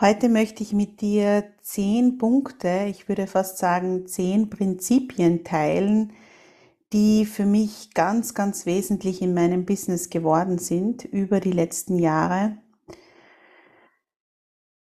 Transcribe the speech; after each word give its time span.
Heute 0.00 0.28
möchte 0.28 0.64
ich 0.64 0.72
mit 0.72 1.00
dir 1.00 1.44
zehn 1.62 2.18
Punkte, 2.18 2.86
ich 2.90 3.08
würde 3.08 3.28
fast 3.28 3.58
sagen 3.58 4.08
zehn 4.08 4.50
Prinzipien 4.50 5.44
teilen, 5.44 6.12
die 6.92 7.24
für 7.24 7.46
mich 7.46 7.94
ganz, 7.94 8.34
ganz 8.34 8.66
wesentlich 8.66 9.22
in 9.22 9.34
meinem 9.34 9.64
Business 9.64 10.10
geworden 10.10 10.58
sind 10.58 11.04
über 11.04 11.38
die 11.38 11.52
letzten 11.52 12.00
Jahre. 12.00 12.58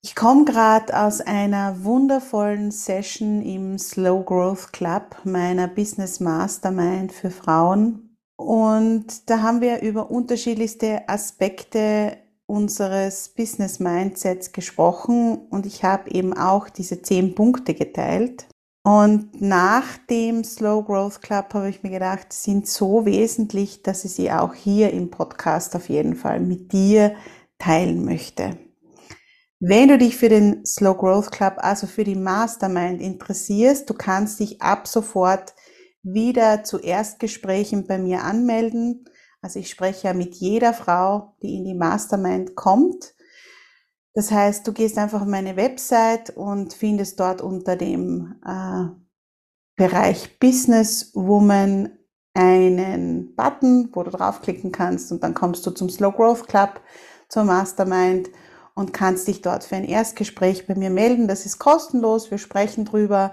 Ich 0.00 0.14
komme 0.14 0.44
gerade 0.44 0.97
aus 0.97 1.20
einer 1.20 1.83
wundervollen 1.83 2.70
Session 2.70 3.42
im 3.42 3.78
Slow 3.78 4.25
Growth 4.25 4.72
Club, 4.72 5.16
meiner 5.25 5.66
Business 5.66 6.20
Mastermind 6.20 7.11
für 7.11 7.31
Frauen. 7.31 8.16
Und 8.36 9.28
da 9.28 9.42
haben 9.42 9.61
wir 9.61 9.83
über 9.83 10.08
unterschiedlichste 10.08 11.08
Aspekte 11.08 12.16
unseres 12.51 13.29
Business 13.31 13.81
Mindsets 13.81 14.53
gesprochen 14.53 15.47
und 15.51 15.65
ich 15.67 15.84
habe 15.84 16.11
eben 16.11 16.34
auch 16.37 16.69
diese 16.69 17.01
zehn 17.01 17.34
Punkte 17.34 17.75
geteilt. 17.75 18.47
Und 18.83 19.41
nach 19.41 19.98
dem 20.09 20.43
Slow 20.43 20.83
Growth 20.84 21.21
Club 21.23 21.53
habe 21.55 21.69
ich 21.69 21.83
mir 21.83 21.91
gedacht, 21.91 22.33
sind 22.33 22.67
so 22.67 23.05
wesentlich, 23.05 23.83
dass 23.83 24.05
ich 24.05 24.12
sie 24.12 24.33
auch 24.33 24.55
hier 24.55 24.91
im 24.93 25.11
Podcast 25.11 25.77
auf 25.77 25.89
jeden 25.89 26.17
Fall 26.17 26.41
mit 26.41 26.73
dir 26.73 27.15
teilen 27.59 28.05
möchte. 28.05 28.59
Wenn 29.61 29.89
du 29.89 29.98
dich 29.98 30.17
für 30.17 30.31
den 30.31 30.65
Slow 30.65 30.97
Growth 30.97 31.31
Club, 31.31 31.56
also 31.59 31.87
für 31.87 32.05
die 32.05 32.15
Mastermind 32.15 33.03
interessierst, 33.03 33.89
du 33.91 33.95
kannst 33.95 34.41
dich 34.41 34.62
ab 34.62 34.89
sofort 34.89 35.55
wieder 36.03 36.65
zu 36.65 36.78
Erstgesprächen 36.78 37.87
bei 37.87 37.98
mir 37.98 38.25
anmelden. 38.25 39.05
Also 39.42 39.58
ich 39.58 39.70
spreche 39.70 40.08
ja 40.08 40.14
mit 40.14 40.34
jeder 40.34 40.72
Frau, 40.72 41.34
die 41.42 41.56
in 41.56 41.64
die 41.64 41.74
Mastermind 41.74 42.55
kommt 42.55 43.14
das 44.14 44.30
heißt, 44.30 44.66
du 44.66 44.72
gehst 44.72 44.98
einfach 44.98 45.22
auf 45.22 45.28
meine 45.28 45.56
Website 45.56 46.30
und 46.30 46.72
findest 46.72 47.20
dort 47.20 47.41
unter 47.41 47.77
dem 47.77 48.34
äh, 48.44 48.87
Bereich 49.76 50.38
Business 50.41 51.12
Woman 51.15 51.97
einen 52.34 53.34
Button, 53.34 53.88
wo 53.92 54.03
du 54.03 54.10
draufklicken 54.10 54.72
kannst 54.72 55.12
und 55.12 55.22
dann 55.22 55.34
kommst 55.34 55.66
du 55.66 55.70
zum 55.70 55.88
Slow 55.88 56.12
Growth 56.12 56.48
Club, 56.48 56.81
zur 57.28 57.44
Mastermind 57.44 58.31
und 58.75 58.92
kannst 58.92 59.28
dich 59.28 59.42
dort 59.42 59.65
für 59.65 59.76
ein 59.76 59.84
Erstgespräch 59.84 60.66
bei 60.66 60.75
mir 60.75 60.91
melden. 60.91 61.28
Das 61.28 61.47
ist 61.47 61.59
kostenlos. 61.59 62.31
Wir 62.31 62.38
sprechen 62.38 62.84
drüber, 62.84 63.32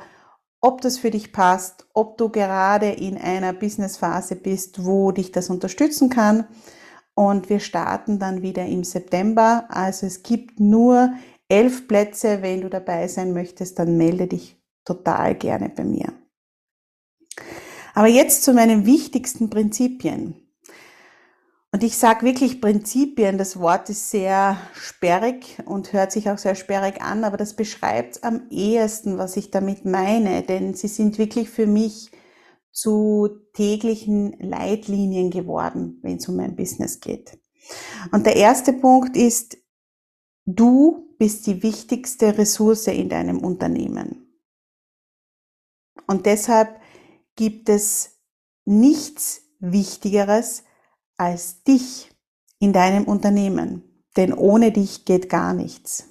ob 0.62 0.82
das 0.82 0.98
für 0.98 1.12
dich 1.12 1.32
passt, 1.32 1.88
ob 1.94 2.18
du 2.18 2.30
gerade 2.30 2.90
in 2.90 3.18
einer 3.18 3.54
Businessphase 3.54 4.36
bist, 4.36 4.86
wo 4.86 5.12
dich 5.12 5.32
das 5.32 5.50
unterstützen 5.50 6.10
kann. 6.10 6.48
Und 7.14 7.50
wir 7.50 7.60
starten 7.60 8.20
dann 8.20 8.42
wieder 8.42 8.66
im 8.66 8.84
September. 8.84 9.66
Also 9.70 10.06
es 10.06 10.24
gibt 10.24 10.60
nur 10.60 11.14
elf 11.50 11.88
Plätze. 11.88 12.42
Wenn 12.42 12.62
du 12.62 12.70
dabei 12.70 13.08
sein 13.08 13.34
möchtest, 13.34 13.80
dann 13.80 13.98
melde 13.98 14.28
dich 14.28 14.62
total 14.86 15.36
gerne 15.36 15.70
bei 15.70 15.84
mir. 15.84 16.14
Aber 17.94 18.08
jetzt 18.08 18.44
zu 18.44 18.54
meinen 18.54 18.86
wichtigsten 18.86 19.50
Prinzipien. 19.50 20.47
Und 21.74 21.84
ich 21.84 21.98
sage 21.98 22.26
wirklich 22.26 22.62
Prinzipien, 22.62 23.38
das 23.38 23.60
Wort 23.60 23.90
ist 23.90 24.10
sehr 24.10 24.58
sperrig 24.74 25.62
und 25.66 25.92
hört 25.92 26.12
sich 26.12 26.30
auch 26.30 26.38
sehr 26.38 26.56
sperrig 26.56 27.02
an, 27.02 27.24
aber 27.26 27.36
das 27.36 27.56
beschreibt 27.56 28.24
am 28.24 28.48
ehesten, 28.50 29.18
was 29.18 29.36
ich 29.36 29.52
damit 29.52 29.84
meine, 29.84 30.44
denn 30.44 30.74
sie 30.74 30.88
sind 30.88 31.18
wirklich 31.18 31.50
für 31.50 31.68
mich 31.68 32.12
zu 32.72 33.30
täglichen 33.54 34.40
Leitlinien 34.40 35.30
geworden, 35.30 36.00
wenn 36.04 36.18
es 36.18 36.30
um 36.30 36.38
mein 36.38 36.56
Business 36.56 37.02
geht. 37.02 37.38
Und 38.12 38.26
der 38.26 38.38
erste 38.38 38.72
Punkt 38.72 39.18
ist, 39.18 39.58
du 40.46 41.16
bist 41.18 41.48
die 41.48 41.64
wichtigste 41.64 42.38
Ressource 42.38 42.88
in 42.88 43.10
deinem 43.10 43.40
Unternehmen. 43.40 44.40
Und 46.06 46.26
deshalb 46.26 46.80
gibt 47.36 47.68
es 47.68 48.20
nichts 48.64 49.42
Wichtigeres 49.60 50.64
als 51.18 51.64
dich 51.64 52.12
in 52.60 52.74
deinem 52.74 53.06
Unternehmen. 53.06 53.84
Denn 54.16 54.34
ohne 54.34 54.72
dich 54.72 55.06
geht 55.06 55.30
gar 55.30 55.54
nichts. 55.54 56.10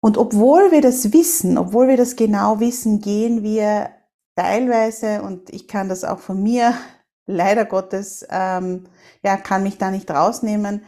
Und 0.00 0.18
obwohl 0.18 0.72
wir 0.72 0.80
das 0.80 1.12
wissen, 1.12 1.56
obwohl 1.56 1.88
wir 1.88 1.96
das 1.96 2.16
genau 2.16 2.58
wissen, 2.60 3.00
gehen 3.00 3.42
wir 3.42 3.90
teilweise, 4.34 5.22
und 5.22 5.48
ich 5.50 5.68
kann 5.68 5.88
das 5.88 6.02
auch 6.02 6.18
von 6.18 6.42
mir, 6.42 6.74
leider 7.26 7.64
Gottes, 7.64 8.26
ähm, 8.28 8.88
ja, 9.22 9.36
kann 9.36 9.62
mich 9.62 9.78
da 9.78 9.90
nicht 9.90 10.10
rausnehmen, 10.10 10.84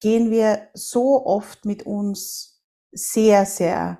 gehen 0.00 0.30
wir 0.30 0.68
so 0.74 1.24
oft 1.24 1.64
mit 1.64 1.84
uns 1.86 2.60
sehr, 2.90 3.46
sehr 3.46 3.98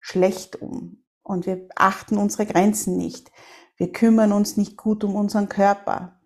schlecht 0.00 0.60
um. 0.60 1.04
Und 1.22 1.46
wir 1.46 1.68
achten 1.76 2.16
unsere 2.16 2.46
Grenzen 2.46 2.96
nicht. 2.96 3.30
Wir 3.76 3.92
kümmern 3.92 4.32
uns 4.32 4.56
nicht 4.56 4.76
gut 4.76 5.04
um 5.04 5.14
unseren 5.14 5.48
Körper. 5.48 6.20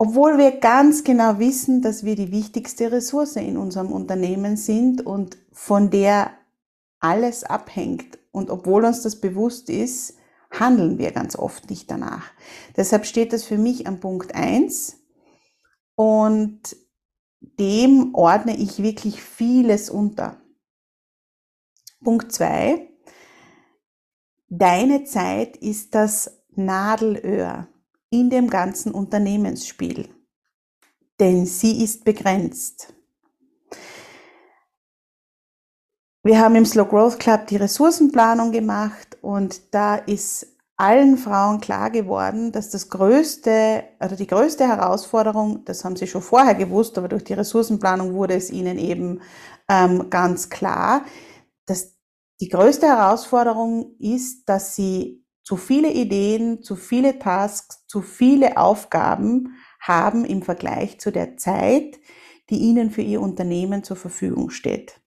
Obwohl 0.00 0.38
wir 0.38 0.52
ganz 0.52 1.02
genau 1.02 1.40
wissen, 1.40 1.82
dass 1.82 2.04
wir 2.04 2.14
die 2.14 2.30
wichtigste 2.30 2.92
Ressource 2.92 3.34
in 3.34 3.56
unserem 3.56 3.90
Unternehmen 3.90 4.56
sind 4.56 5.04
und 5.04 5.36
von 5.52 5.90
der 5.90 6.30
alles 7.00 7.42
abhängt. 7.42 8.18
Und 8.30 8.48
obwohl 8.48 8.84
uns 8.84 9.02
das 9.02 9.20
bewusst 9.20 9.68
ist, 9.68 10.14
handeln 10.52 10.98
wir 10.98 11.10
ganz 11.10 11.36
oft 11.36 11.68
nicht 11.68 11.90
danach. 11.90 12.30
Deshalb 12.76 13.06
steht 13.06 13.32
das 13.32 13.42
für 13.42 13.58
mich 13.58 13.88
an 13.88 13.98
Punkt 13.98 14.34
eins 14.36 15.00
und 15.96 16.76
dem 17.40 18.14
ordne 18.14 18.56
ich 18.56 18.82
wirklich 18.82 19.20
vieles 19.20 19.90
unter. 19.90 20.40
Punkt 22.02 22.32
zwei: 22.32 22.88
Deine 24.48 25.04
Zeit 25.04 25.56
ist 25.56 25.94
das 25.96 26.40
Nadelöhr 26.54 27.68
in 28.10 28.30
dem 28.30 28.48
ganzen 28.48 28.92
Unternehmensspiel, 28.92 30.08
denn 31.20 31.46
sie 31.46 31.82
ist 31.82 32.04
begrenzt. 32.04 32.94
Wir 36.24 36.40
haben 36.40 36.56
im 36.56 36.66
Slow 36.66 36.88
Growth 36.88 37.18
Club 37.18 37.46
die 37.46 37.56
Ressourcenplanung 37.56 38.52
gemacht 38.52 39.16
und 39.22 39.74
da 39.74 39.96
ist 39.96 40.46
allen 40.76 41.18
Frauen 41.18 41.60
klar 41.60 41.90
geworden, 41.90 42.52
dass 42.52 42.70
das 42.70 42.88
größte, 42.88 43.84
also 43.98 44.14
die 44.14 44.26
größte 44.26 44.66
Herausforderung, 44.66 45.64
das 45.64 45.84
haben 45.84 45.96
sie 45.96 46.06
schon 46.06 46.22
vorher 46.22 46.54
gewusst, 46.54 46.96
aber 46.98 47.08
durch 47.08 47.24
die 47.24 47.32
Ressourcenplanung 47.32 48.14
wurde 48.14 48.34
es 48.34 48.50
ihnen 48.50 48.78
eben 48.78 49.20
ähm, 49.68 50.08
ganz 50.08 50.50
klar, 50.50 51.04
dass 51.66 51.96
die 52.40 52.48
größte 52.48 52.86
Herausforderung 52.86 53.96
ist, 53.98 54.48
dass 54.48 54.76
sie 54.76 55.24
zu 55.48 55.56
viele 55.56 55.90
Ideen, 55.90 56.62
zu 56.62 56.76
viele 56.76 57.18
Tasks, 57.18 57.86
zu 57.86 58.02
viele 58.02 58.58
Aufgaben 58.58 59.56
haben 59.80 60.24
im 60.24 60.42
Vergleich 60.42 61.00
zu 61.00 61.10
der 61.10 61.38
Zeit, 61.38 61.98
die 62.50 62.58
ihnen 62.58 62.90
für 62.90 63.02
ihr 63.02 63.22
Unternehmen 63.22 63.82
zur 63.82 63.96
Verfügung 63.96 64.50
steht 64.50 65.00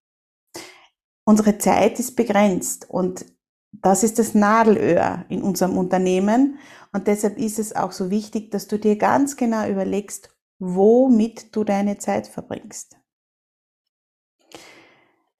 unsere 1.32 1.58
Zeit 1.58 2.00
ist 2.00 2.16
begrenzt 2.16 2.90
und 2.90 3.26
das 3.72 4.04
ist 4.04 4.20
das 4.20 4.34
Nadelöhr 4.34 5.26
in 5.30 5.42
unserem 5.42 5.78
Unternehmen. 5.78 6.60
Und 6.92 7.08
deshalb 7.08 7.38
ist 7.38 7.58
es 7.58 7.74
auch 7.74 7.94
so 7.94 8.10
wichtig, 8.10 8.52
dass 8.52 8.68
du 8.68 8.78
dir 8.78 8.98
ganz 8.98 9.38
genau 9.38 9.66
überlegst, 9.66 10.36
womit 10.60 11.56
du 11.56 11.64
deine 11.64 11.98
Zeit 11.98 12.28
verbringst. 12.28 12.98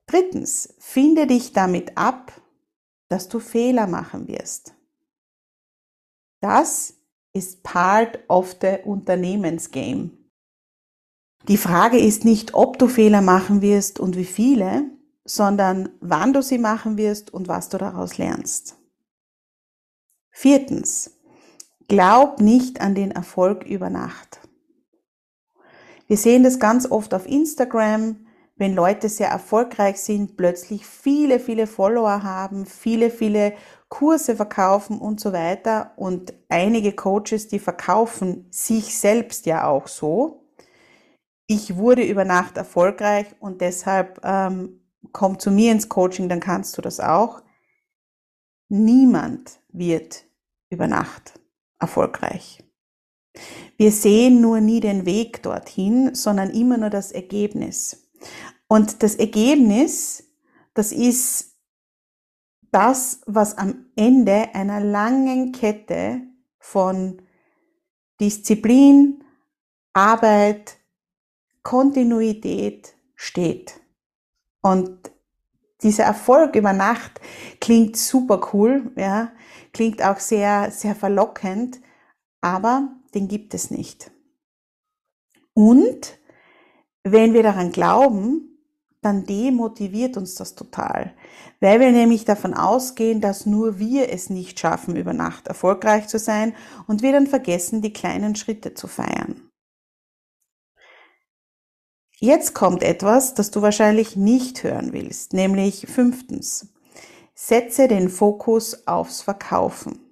Drittens, 0.08 0.74
finde 0.80 1.28
dich 1.28 1.52
damit 1.52 1.98
ab, 1.98 2.32
dass 3.10 3.28
du 3.28 3.40
Fehler 3.40 3.86
machen 3.86 4.30
wirst. 4.30 4.74
Das 6.42 6.96
ist 7.34 7.64
part 7.64 8.20
of 8.28 8.58
the 8.62 8.80
Unternehmensgame. 8.84 10.10
Die 11.48 11.58
Frage 11.58 11.98
ist 11.98 12.26
nicht, 12.26 12.54
ob 12.54 12.78
du 12.78 12.88
Fehler 12.88 13.22
machen 13.22 13.62
wirst 13.62 14.00
und 14.00 14.16
wie 14.16 14.26
viele, 14.26 14.84
sondern 15.24 15.90
wann 16.02 16.34
du 16.34 16.42
sie 16.42 16.58
machen 16.58 16.98
wirst 16.98 17.34
und 17.34 17.48
was 17.48 17.70
du 17.70 17.78
daraus 17.78 18.18
lernst. 18.18 18.76
Viertens, 20.32 21.12
glaub 21.88 22.42
nicht 22.42 22.82
an 22.82 22.96
den 22.96 23.12
Erfolg 23.12 23.64
über 23.64 23.90
Nacht. 23.90 24.40
Wir 26.08 26.18
sehen 26.18 26.44
das 26.44 26.60
ganz 26.60 26.90
oft 26.90 27.14
auf 27.14 27.26
Instagram, 27.28 28.26
wenn 28.56 28.76
Leute 28.76 29.10
sehr 29.10 29.30
erfolgreich 29.30 29.98
sind, 29.98 30.38
plötzlich 30.38 30.86
viele, 30.86 31.40
viele 31.40 31.68
Follower 31.68 32.24
haben, 32.24 32.66
viele, 32.66 33.10
viele 33.10 33.54
Kurse 33.92 34.38
verkaufen 34.38 35.00
und 35.00 35.20
so 35.20 35.34
weiter. 35.34 35.92
Und 35.98 36.34
einige 36.48 36.94
Coaches, 36.94 37.50
die 37.50 37.60
verkaufen 37.60 38.48
sich 38.50 38.98
selbst 38.98 39.46
ja 39.46 39.68
auch 39.68 39.88
so. 39.88 40.48
Ich 41.46 41.76
wurde 41.76 42.04
über 42.04 42.24
Nacht 42.24 42.56
erfolgreich 42.56 43.28
und 43.42 43.60
deshalb 43.60 44.22
ähm, 44.24 44.80
komm 45.12 45.40
zu 45.40 45.52
mir 45.52 45.74
ins 45.74 45.90
Coaching, 45.90 46.30
dann 46.30 46.40
kannst 46.40 46.78
du 46.78 46.82
das 46.82 47.02
auch. 47.02 47.44
Niemand 48.70 49.60
wird 49.68 50.24
über 50.70 50.88
Nacht 50.88 51.34
erfolgreich. 51.78 52.64
Wir 53.76 53.92
sehen 53.92 54.40
nur 54.40 54.62
nie 54.62 54.80
den 54.80 55.06
Weg 55.06 55.44
dorthin, 55.44 56.16
sondern 56.16 56.50
immer 56.50 56.78
nur 56.78 56.90
das 56.90 57.12
Ergebnis. 57.12 58.10
Und 58.70 59.04
das 59.04 59.16
Ergebnis, 59.16 60.24
das 60.74 60.94
ist 60.94 61.51
das, 62.72 63.22
was 63.26 63.58
am 63.58 63.86
Ende 63.96 64.54
einer 64.56 64.80
langen 64.80 65.52
Kette 65.52 66.22
von 66.60 67.22
Disziplin, 68.20 69.24
Arbeit, 69.94 70.78
Kontinuität 71.64 72.96
steht. 73.16 73.80
Und 74.62 75.12
dieser 75.84 76.04
Erfolg 76.04 76.56
über 76.56 76.74
Nacht 76.74 77.20
klingt 77.60 77.98
super 77.98 78.50
cool, 78.54 78.92
ja, 78.96 79.32
klingt 79.74 80.04
auch 80.04 80.20
sehr, 80.20 80.72
sehr 80.72 80.96
verlockend, 80.96 81.82
aber 82.42 82.90
den 83.14 83.28
gibt 83.28 83.54
es 83.54 83.72
nicht. 83.72 84.12
Und 85.54 86.20
wenn 87.04 87.34
wir 87.34 87.44
daran 87.44 87.72
glauben, 87.72 88.51
dann 89.02 89.26
demotiviert 89.26 90.16
uns 90.16 90.36
das 90.36 90.56
total, 90.56 91.14
weil 91.60 91.80
wir 91.80 91.92
nämlich 91.92 92.24
davon 92.24 92.54
ausgehen, 92.54 93.20
dass 93.20 93.46
nur 93.46 93.80
wir 93.80 94.10
es 94.10 94.30
nicht 94.30 94.60
schaffen, 94.60 94.96
über 94.96 95.14
Nacht 95.14 95.48
erfolgreich 95.48 96.08
zu 96.08 96.20
sein 96.20 96.56
und 96.88 97.02
wir 97.02 97.12
dann 97.12 97.28
vergessen, 97.28 97.82
die 97.82 97.94
kleinen 97.94 98.36
Schritte 98.36 98.74
zu 98.76 98.88
feiern. 98.88 99.50
Jetzt 102.20 102.54
kommt 102.54 102.84
etwas, 102.84 103.34
das 103.34 103.50
du 103.50 103.64
wahrscheinlich 103.64 104.16
nicht 104.16 104.64
hören 104.64 104.94
willst, 104.94 105.34
nämlich 105.34 105.88
fünftens. 105.88 106.68
Setze 107.34 107.88
den 107.88 108.10
Fokus 108.10 108.86
aufs 108.86 109.22
Verkaufen. 109.22 110.11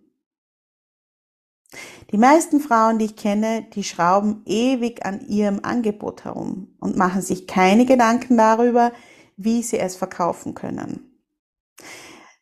Die 2.11 2.17
meisten 2.17 2.59
Frauen, 2.59 2.97
die 2.97 3.05
ich 3.05 3.15
kenne, 3.15 3.67
die 3.73 3.83
schrauben 3.83 4.41
ewig 4.45 5.05
an 5.05 5.27
ihrem 5.27 5.59
Angebot 5.63 6.25
herum 6.25 6.75
und 6.79 6.97
machen 6.97 7.21
sich 7.21 7.45
keine 7.45 7.85
Gedanken 7.85 8.37
darüber, 8.37 8.91
wie 9.37 9.61
sie 9.61 9.79
es 9.79 9.95
verkaufen 9.95 10.55
können. 10.55 11.21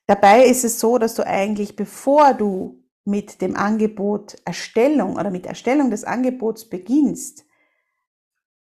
Dabei 0.06 0.46
ist 0.46 0.64
es 0.64 0.80
so, 0.80 0.98
dass 0.98 1.16
du 1.16 1.28
eigentlich, 1.28 1.76
bevor 1.76 2.34
du 2.34 2.82
mit 3.04 3.42
dem 3.42 3.56
Angebot 3.56 4.38
Erstellung 4.46 5.16
oder 5.16 5.30
mit 5.30 5.46
Erstellung 5.46 5.92
des 5.92 6.06
Angebots 6.06 6.70
beginnst, 6.70 7.46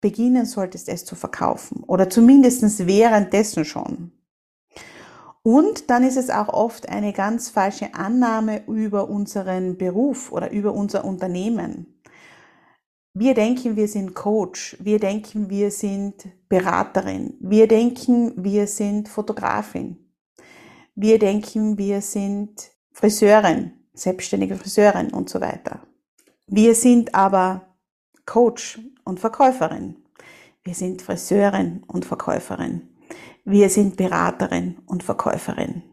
beginnen 0.01 0.45
solltest, 0.45 0.89
es 0.89 1.05
zu 1.05 1.15
verkaufen 1.15 1.83
oder 1.83 2.09
zumindest 2.09 2.85
währenddessen 2.87 3.65
schon. 3.65 4.11
Und 5.45 5.91
dann 5.91 6.03
ist 6.03 6.17
es 6.17 6.31
auch 6.31 6.47
oft 6.49 6.89
eine 6.89 7.13
ganz 7.13 7.49
falsche 7.51 7.93
Annahme 7.93 8.65
über 8.65 9.07
unseren 9.07 9.77
Beruf 9.77 10.31
oder 10.31 10.49
über 10.49 10.73
unser 10.73 11.05
Unternehmen. 11.05 12.01
Wir 13.13 13.35
denken, 13.35 13.75
wir 13.75 13.87
sind 13.87 14.15
Coach, 14.15 14.75
wir 14.79 14.97
denken, 14.97 15.47
wir 15.51 15.69
sind 15.69 16.27
Beraterin, 16.49 17.35
wir 17.39 17.67
denken, 17.67 18.33
wir 18.43 18.65
sind 18.65 19.07
Fotografin, 19.07 19.97
wir 20.95 21.19
denken, 21.19 21.77
wir 21.77 22.01
sind 22.01 22.71
Friseurin, 22.91 23.73
selbstständige 23.93 24.55
Friseurin 24.55 25.11
und 25.11 25.29
so 25.29 25.39
weiter. 25.41 25.81
Wir 26.47 26.73
sind 26.73 27.13
aber 27.13 27.67
Coach 28.25 28.79
und 29.03 29.19
Verkäuferin. 29.19 29.97
Wir 30.63 30.73
sind 30.73 31.03
Friseurin 31.03 31.83
und 31.85 32.03
Verkäuferin. 32.03 32.94
Wir 33.45 33.69
sind 33.69 33.95
Beraterin 33.95 34.79
und 34.87 35.03
Verkäuferin. 35.03 35.83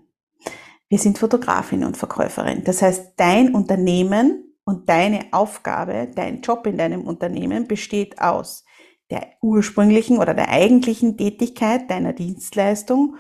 Wir 0.89 0.99
sind 0.99 1.19
Fotografin 1.19 1.85
und 1.85 1.99
Verkäuferin. 1.99 2.65
Das 2.65 2.81
heißt, 2.81 3.13
dein 3.19 3.55
Unternehmen 3.55 4.57
und 4.65 4.89
deine 4.89 5.27
Aufgabe, 5.33 6.11
dein 6.15 6.41
Job 6.41 6.67
in 6.67 6.79
deinem 6.79 7.03
Unternehmen 7.03 7.69
besteht 7.69 8.19
aus 8.21 8.65
der 9.11 9.35
ursprünglichen 9.43 10.19
oder 10.19 10.33
der 10.33 10.49
eigentlichen 10.49 11.19
Tätigkeit 11.19 11.91
deiner 11.91 12.15
Dienstleistung 12.15 13.17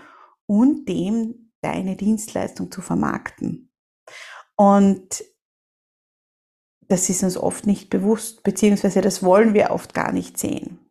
und 0.46 0.88
dem, 0.88 1.52
deine 1.60 1.96
Dienstleistung 1.96 2.72
zu 2.72 2.80
vermarkten. 2.80 3.70
Und 4.56 5.24
das 6.88 7.10
ist 7.10 7.22
uns 7.22 7.36
oft 7.36 7.66
nicht 7.66 7.90
bewusst, 7.90 8.42
beziehungsweise 8.42 9.02
das 9.02 9.22
wollen 9.22 9.52
wir 9.52 9.70
oft 9.70 9.92
gar 9.92 10.12
nicht 10.12 10.38
sehen. 10.38 10.81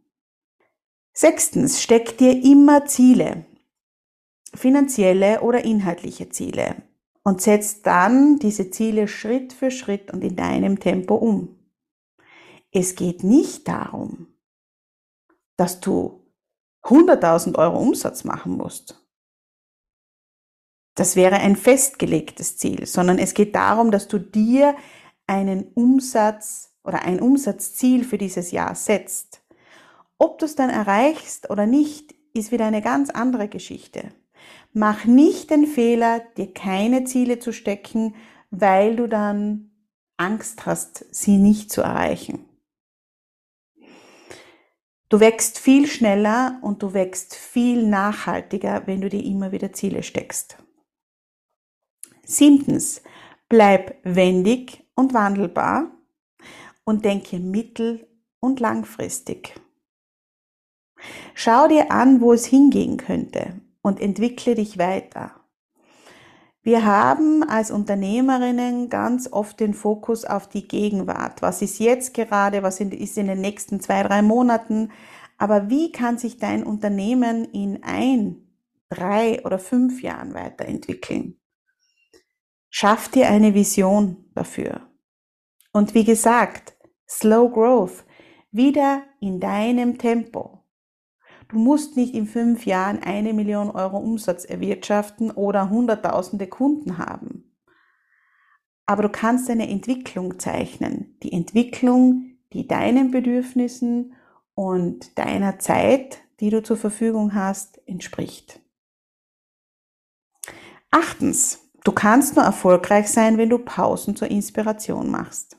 Sechstens, 1.22 1.84
steck 1.84 2.18
dir 2.18 2.44
immer 2.44 2.88
Ziele, 2.88 3.46
finanzielle 4.56 5.42
oder 5.42 5.64
inhaltliche 5.64 6.30
Ziele 6.30 6.82
und 7.22 7.44
setz 7.44 7.84
dann 7.84 8.40
diese 8.40 8.72
Ziele 8.72 9.08
Schritt 9.08 9.54
für 9.54 9.70
Schritt 9.70 10.12
und 10.12 10.24
in 10.24 10.36
deinem 10.36 10.80
Tempo 10.80 11.14
um. 11.14 11.60
Es 12.72 12.96
geht 12.96 13.24
nicht 13.24 13.68
darum, 13.68 14.34
dass 15.58 15.80
du 15.80 16.26
100.000 16.86 17.56
Euro 17.56 17.78
Umsatz 17.78 18.24
machen 18.24 18.58
musst. 18.58 19.00
Das 20.96 21.16
wäre 21.16 21.36
ein 21.36 21.56
festgelegtes 21.56 22.58
Ziel, 22.58 22.88
sondern 22.88 23.20
es 23.20 23.36
geht 23.36 23.54
darum, 23.54 23.92
dass 23.92 24.08
du 24.08 24.18
dir 24.18 24.76
einen 25.28 25.72
Umsatz 25.74 26.74
oder 26.84 27.04
ein 27.04 27.22
Umsatzziel 27.22 28.06
für 28.06 28.18
dieses 28.18 28.50
Jahr 28.50 28.74
setzt. 28.74 29.41
Ob 30.22 30.38
du 30.38 30.46
es 30.46 30.54
dann 30.54 30.70
erreichst 30.70 31.50
oder 31.50 31.66
nicht, 31.66 32.14
ist 32.36 32.52
wieder 32.52 32.68
eine 32.68 32.84
ganz 32.84 33.10
andere 33.10 33.48
Geschichte. 33.48 34.14
Mach 34.72 35.06
nicht 35.06 35.50
den 35.50 35.66
Fehler, 35.66 36.20
dir 36.38 36.54
keine 36.54 37.06
Ziele 37.06 37.40
zu 37.40 37.52
stecken, 37.52 38.14
weil 38.52 38.96
du 38.96 39.08
dann 39.08 39.72
Angst 40.18 40.68
hast, 40.68 41.08
sie 41.12 41.38
nicht 41.38 41.72
zu 41.72 41.82
erreichen. 41.82 42.46
Du 45.10 45.20
wächst 45.20 45.58
viel 45.58 45.88
schneller 45.88 46.60
und 46.62 46.84
du 46.84 46.94
wächst 46.94 47.34
viel 47.34 47.88
nachhaltiger, 47.88 48.84
wenn 48.86 49.02
du 49.02 49.10
dir 49.10 49.24
immer 49.24 49.52
wieder 49.52 49.74
Ziele 49.74 50.04
steckst. 50.04 50.56
Siebtens, 52.24 53.02
bleib 53.50 53.98
wendig 54.04 54.84
und 54.94 55.16
wandelbar 55.16 55.90
und 56.84 57.06
denke 57.06 57.40
mittel- 57.40 58.08
und 58.40 58.60
langfristig. 58.60 59.56
Schau 61.34 61.68
dir 61.68 61.92
an, 61.92 62.22
wo 62.22 62.34
es 62.34 62.46
hingehen 62.46 62.98
könnte 62.98 63.62
und 63.82 64.00
entwickle 64.00 64.56
dich 64.56 64.78
weiter. 64.78 65.42
Wir 66.64 66.86
haben 66.86 67.44
als 67.44 67.72
Unternehmerinnen 67.72 68.90
ganz 68.90 69.28
oft 69.32 69.60
den 69.60 69.74
Fokus 69.74 70.26
auf 70.26 70.48
die 70.48 70.68
Gegenwart. 70.68 71.42
Was 71.42 71.64
ist 71.64 71.80
jetzt 71.80 72.14
gerade? 72.14 72.62
Was 72.62 72.80
ist 72.80 73.18
in 73.18 73.28
den 73.28 73.42
nächsten 73.42 73.80
zwei, 73.80 74.04
drei 74.04 74.22
Monaten? 74.22 74.92
Aber 75.40 75.72
wie 75.72 75.92
kann 75.92 76.20
sich 76.20 76.38
dein 76.38 76.64
Unternehmen 76.64 77.46
in 77.46 77.82
ein, 77.82 78.48
drei 78.90 79.44
oder 79.44 79.58
fünf 79.58 80.04
Jahren 80.04 80.36
weiterentwickeln? 80.36 81.40
Schaff 82.70 83.10
dir 83.10 83.28
eine 83.28 83.56
Vision 83.56 84.30
dafür. 84.36 84.82
Und 85.74 85.96
wie 85.96 86.04
gesagt, 86.04 86.78
Slow 87.10 87.52
Growth, 87.52 88.06
wieder 88.52 89.04
in 89.20 89.40
deinem 89.40 89.98
Tempo. 89.98 90.61
Du 91.52 91.60
musst 91.60 91.98
nicht 91.98 92.16
in 92.16 92.26
fünf 92.26 92.66
Jahren 92.66 93.04
eine 93.04 93.34
Million 93.34 93.70
Euro 93.70 93.98
Umsatz 93.98 94.46
erwirtschaften 94.46 95.32
oder 95.32 95.70
hunderttausende 95.70 96.48
Kunden 96.48 96.98
haben. 96.98 97.56
Aber 98.86 99.04
du 99.04 99.10
kannst 99.10 99.50
eine 99.50 99.70
Entwicklung 99.70 100.40
zeichnen. 100.40 101.18
Die 101.24 101.32
Entwicklung, 101.32 102.38
die 102.54 102.68
deinen 102.68 103.12
Bedürfnissen 103.12 104.14
und 104.56 105.18
deiner 105.20 105.60
Zeit, 105.60 106.24
die 106.40 106.50
du 106.50 106.64
zur 106.64 106.78
Verfügung 106.78 107.36
hast, 107.36 107.86
entspricht. 107.88 108.60
Achtens, 110.90 111.72
Du 111.84 111.92
kannst 111.92 112.36
nur 112.36 112.46
erfolgreich 112.46 113.08
sein, 113.08 113.38
wenn 113.38 113.50
du 113.50 113.58
Pausen 113.58 114.16
zur 114.16 114.30
Inspiration 114.30 115.10
machst. 115.10 115.58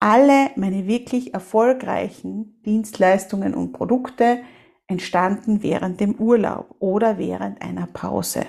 Alle 0.00 0.50
meine 0.56 0.86
wirklich 0.86 1.34
erfolgreichen 1.34 2.62
Dienstleistungen 2.64 3.54
und 3.54 3.72
Produkte 3.72 4.40
entstanden 4.88 5.62
während 5.62 6.00
dem 6.00 6.14
Urlaub 6.14 6.74
oder 6.78 7.18
während 7.18 7.60
einer 7.62 7.86
Pause. 7.86 8.46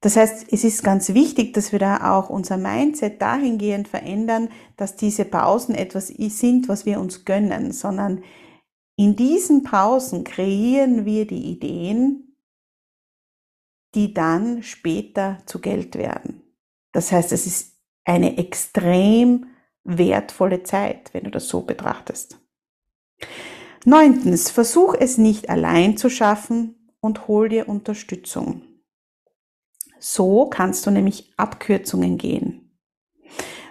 Das 0.00 0.16
heißt, 0.16 0.52
es 0.52 0.62
ist 0.62 0.84
ganz 0.84 1.14
wichtig, 1.14 1.54
dass 1.54 1.72
wir 1.72 1.78
da 1.78 2.16
auch 2.16 2.30
unser 2.30 2.56
Mindset 2.56 3.20
dahingehend 3.20 3.88
verändern, 3.88 4.50
dass 4.76 4.96
diese 4.96 5.24
Pausen 5.24 5.74
etwas 5.74 6.08
sind, 6.08 6.68
was 6.68 6.86
wir 6.86 7.00
uns 7.00 7.24
gönnen, 7.24 7.72
sondern 7.72 8.22
in 8.96 9.16
diesen 9.16 9.62
Pausen 9.62 10.24
kreieren 10.24 11.04
wir 11.04 11.26
die 11.26 11.50
Ideen, 11.50 12.36
die 13.94 14.14
dann 14.14 14.62
später 14.62 15.38
zu 15.46 15.60
Geld 15.60 15.96
werden. 15.96 16.42
Das 16.92 17.12
heißt, 17.12 17.32
es 17.32 17.46
ist 17.46 17.76
eine 18.04 18.38
extrem 18.38 19.46
wertvolle 19.84 20.62
Zeit, 20.62 21.12
wenn 21.14 21.24
du 21.24 21.30
das 21.30 21.48
so 21.48 21.62
betrachtest. 21.62 22.40
Neuntens, 23.88 24.50
versuch 24.50 24.96
es 24.98 25.16
nicht 25.16 25.48
allein 25.48 25.96
zu 25.96 26.10
schaffen 26.10 26.92
und 26.98 27.28
hol 27.28 27.48
dir 27.48 27.68
Unterstützung. 27.68 28.62
So 30.00 30.46
kannst 30.46 30.84
du 30.86 30.90
nämlich 30.90 31.32
Abkürzungen 31.36 32.18
gehen, 32.18 32.76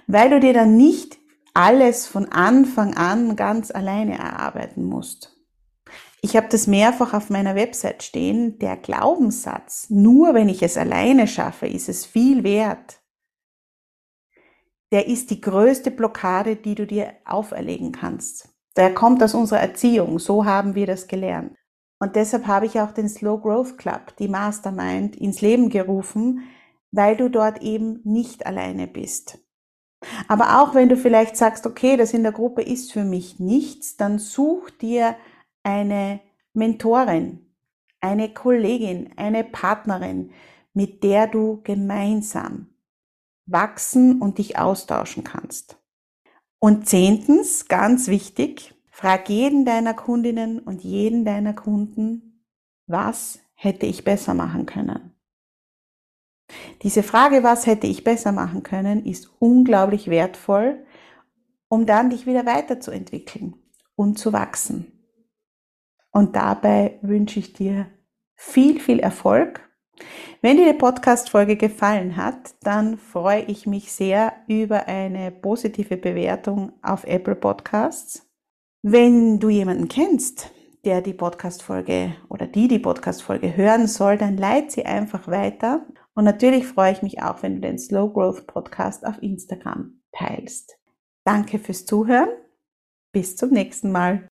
weil 0.07 0.29
du 0.29 0.39
dir 0.39 0.53
dann 0.53 0.77
nicht 0.77 1.17
alles 1.53 2.07
von 2.07 2.31
Anfang 2.31 2.95
an 2.95 3.35
ganz 3.35 3.71
alleine 3.71 4.17
erarbeiten 4.17 4.85
musst. 4.85 5.35
Ich 6.21 6.37
habe 6.37 6.47
das 6.47 6.65
mehrfach 6.65 7.13
auf 7.13 7.29
meiner 7.29 7.55
Website 7.55 8.01
stehen. 8.01 8.57
Der 8.59 8.77
Glaubenssatz, 8.77 9.89
nur 9.89 10.33
wenn 10.33 10.47
ich 10.47 10.63
es 10.63 10.77
alleine 10.77 11.27
schaffe, 11.27 11.67
ist 11.67 11.89
es 11.89 12.05
viel 12.05 12.45
wert. 12.45 13.01
Der 14.93 15.07
ist 15.07 15.29
die 15.29 15.41
größte 15.41 15.91
Blockade, 15.91 16.55
die 16.55 16.75
du 16.75 16.87
dir 16.87 17.11
auferlegen 17.25 17.91
kannst. 17.91 18.54
Der 18.77 18.93
kommt 18.93 19.23
aus 19.23 19.33
unserer 19.33 19.59
Erziehung. 19.59 20.19
So 20.19 20.45
haben 20.45 20.75
wir 20.75 20.85
das 20.85 21.07
gelernt. 21.07 21.55
Und 21.99 22.15
deshalb 22.15 22.47
habe 22.47 22.65
ich 22.65 22.79
auch 22.79 22.91
den 22.91 23.07
Slow 23.07 23.41
Growth 23.41 23.77
Club, 23.77 24.15
die 24.17 24.27
Mastermind, 24.27 25.15
ins 25.15 25.41
Leben 25.41 25.69
gerufen, 25.69 26.43
weil 26.91 27.15
du 27.15 27.29
dort 27.29 27.61
eben 27.61 28.01
nicht 28.03 28.45
alleine 28.45 28.87
bist. 28.87 29.39
Aber 30.27 30.61
auch 30.61 30.75
wenn 30.75 30.89
du 30.89 30.97
vielleicht 30.97 31.37
sagst, 31.37 31.65
okay, 31.65 31.97
das 31.97 32.13
in 32.13 32.23
der 32.23 32.31
Gruppe 32.31 32.61
ist 32.61 32.91
für 32.91 33.03
mich 33.03 33.39
nichts, 33.39 33.97
dann 33.97 34.19
such 34.19 34.69
dir 34.69 35.15
eine 35.63 36.19
Mentorin, 36.53 37.53
eine 38.01 38.33
Kollegin, 38.33 39.13
eine 39.17 39.43
Partnerin, 39.43 40.31
mit 40.73 41.03
der 41.03 41.27
du 41.27 41.61
gemeinsam 41.63 42.67
wachsen 43.47 44.21
und 44.21 44.37
dich 44.37 44.57
austauschen 44.57 45.23
kannst. 45.23 45.77
Und 46.59 46.87
zehntens, 46.87 47.67
ganz 47.67 48.07
wichtig, 48.07 48.73
frag 48.89 49.29
jeden 49.29 49.65
deiner 49.65 49.93
Kundinnen 49.93 50.59
und 50.59 50.83
jeden 50.83 51.25
deiner 51.25 51.53
Kunden, 51.53 52.43
was 52.87 53.39
hätte 53.53 53.85
ich 53.85 54.03
besser 54.03 54.33
machen 54.33 54.65
können? 54.65 55.11
Diese 56.83 57.03
Frage, 57.03 57.43
was 57.43 57.65
hätte 57.65 57.87
ich 57.87 58.03
besser 58.03 58.31
machen 58.31 58.63
können, 58.63 59.05
ist 59.05 59.31
unglaublich 59.39 60.09
wertvoll, 60.09 60.85
um 61.67 61.85
dann 61.85 62.09
dich 62.09 62.25
wieder 62.25 62.45
weiterzuentwickeln 62.45 63.55
und 63.95 64.19
zu 64.19 64.33
wachsen. 64.33 64.91
Und 66.11 66.35
dabei 66.35 66.99
wünsche 67.01 67.39
ich 67.39 67.53
dir 67.53 67.87
viel, 68.35 68.79
viel 68.79 68.99
Erfolg. 68.99 69.61
Wenn 70.41 70.57
dir 70.57 70.71
die 70.71 70.77
Podcast-Folge 70.77 71.55
gefallen 71.55 72.17
hat, 72.17 72.55
dann 72.61 72.97
freue 72.97 73.43
ich 73.43 73.65
mich 73.65 73.91
sehr 73.91 74.33
über 74.47 74.87
eine 74.87 75.31
positive 75.31 75.97
Bewertung 75.97 76.73
auf 76.81 77.03
Apple 77.05 77.35
Podcasts. 77.35 78.27
Wenn 78.81 79.39
du 79.39 79.49
jemanden 79.49 79.87
kennst, 79.87 80.51
der 80.83 81.01
die 81.01 81.13
Podcast-Folge 81.13 82.15
oder 82.29 82.45
die 82.45 82.67
die 82.67 82.79
Podcast-Folge 82.79 83.57
hören 83.57 83.87
soll, 83.87 84.17
dann 84.17 84.37
leite 84.37 84.71
sie 84.71 84.85
einfach 84.85 85.27
weiter 85.27 85.85
und 86.15 86.23
natürlich 86.23 86.65
freue 86.65 86.93
ich 86.93 87.01
mich 87.01 87.21
auch, 87.21 87.43
wenn 87.43 87.55
du 87.55 87.61
den 87.61 87.77
Slow 87.77 88.11
Growth 88.11 88.47
Podcast 88.47 89.05
auf 89.05 89.21
Instagram 89.21 90.01
teilst. 90.13 90.77
Danke 91.25 91.59
fürs 91.59 91.85
Zuhören. 91.85 92.29
Bis 93.11 93.35
zum 93.35 93.49
nächsten 93.49 93.91
Mal. 93.91 94.27